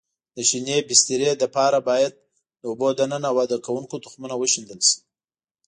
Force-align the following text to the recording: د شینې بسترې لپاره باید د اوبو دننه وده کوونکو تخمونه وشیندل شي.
د 0.35 0.37
شینې 0.49 0.77
بسترې 0.87 1.31
لپاره 1.43 1.77
باید 1.89 2.13
د 2.61 2.63
اوبو 2.71 2.87
دننه 2.99 3.29
وده 3.37 3.57
کوونکو 3.65 3.95
تخمونه 4.03 4.35
وشیندل 4.37 4.79
شي. 4.89 4.99